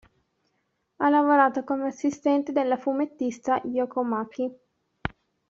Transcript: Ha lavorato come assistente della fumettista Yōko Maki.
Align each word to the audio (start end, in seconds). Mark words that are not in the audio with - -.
Ha 0.97 1.09
lavorato 1.11 1.63
come 1.63 1.85
assistente 1.89 2.51
della 2.51 2.75
fumettista 2.75 3.57
Yōko 3.61 4.01
Maki. 4.01 4.59